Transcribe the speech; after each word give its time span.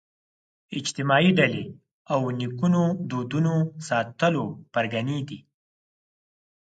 اجتماعي 0.79 1.29
ډلې 1.39 1.65
او 2.13 2.19
نیکونو 2.39 2.83
دودونو 3.09 3.53
ساتلو 3.87 4.43
پرګنې 4.73 5.19
دي 5.27 5.39